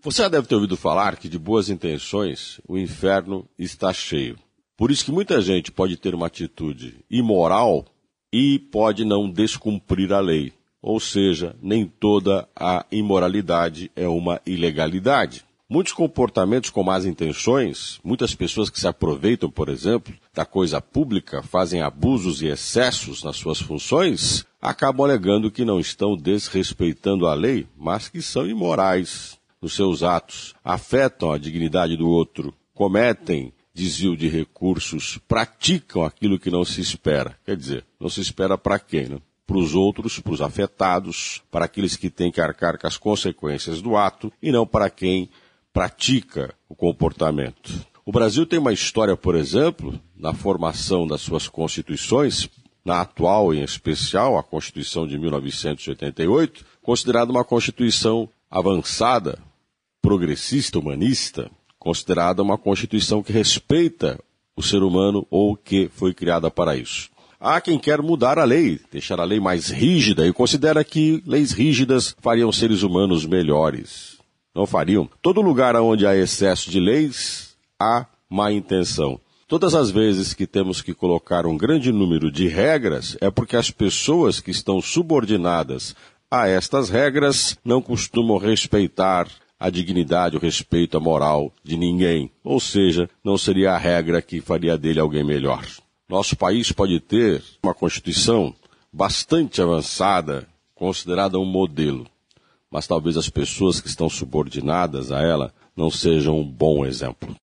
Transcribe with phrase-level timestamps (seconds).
[0.00, 4.38] Você já deve ter ouvido falar que de boas intenções o inferno está cheio.
[4.76, 7.84] Por isso que muita gente pode ter uma atitude imoral
[8.32, 10.52] e pode não descumprir a lei.
[10.80, 15.44] Ou seja, nem toda a imoralidade é uma ilegalidade.
[15.68, 21.42] Muitos comportamentos com más intenções, muitas pessoas que se aproveitam, por exemplo, da coisa pública,
[21.42, 27.66] fazem abusos e excessos nas suas funções, acabam alegando que não estão desrespeitando a lei,
[27.76, 34.28] mas que são imorais nos seus atos, afetam a dignidade do outro, cometem desvio de
[34.28, 37.38] recursos, praticam aquilo que não se espera.
[37.44, 39.18] Quer dizer, não se espera para quem, né?
[39.46, 43.80] Para os outros, para os afetados, para aqueles que têm que arcar com as consequências
[43.80, 45.30] do ato e não para quem
[45.72, 47.86] pratica o comportamento.
[48.04, 52.48] O Brasil tem uma história, por exemplo, na formação das suas constituições,
[52.84, 59.38] na atual em especial, a Constituição de 1988, considerada uma Constituição avançada,
[60.08, 64.18] progressista, humanista, considerada uma Constituição que respeita
[64.56, 67.10] o ser humano ou que foi criada para isso.
[67.38, 71.52] Há quem quer mudar a lei, deixar a lei mais rígida e considera que leis
[71.52, 74.16] rígidas fariam seres humanos melhores.
[74.54, 75.10] Não fariam.
[75.20, 79.20] Todo lugar onde há excesso de leis, há má intenção.
[79.46, 83.70] Todas as vezes que temos que colocar um grande número de regras, é porque as
[83.70, 85.94] pessoas que estão subordinadas
[86.30, 89.28] a estas regras não costumam respeitar
[89.58, 92.30] a dignidade, o respeito, a moral de ninguém.
[92.44, 95.66] Ou seja, não seria a regra que faria dele alguém melhor.
[96.08, 98.54] Nosso país pode ter uma Constituição
[98.92, 102.06] bastante avançada, considerada um modelo,
[102.70, 107.36] mas talvez as pessoas que estão subordinadas a ela não sejam um bom exemplo.